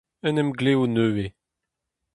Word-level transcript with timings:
Un 0.27 0.39
emglev 0.41 0.79
nevez. 0.93 1.31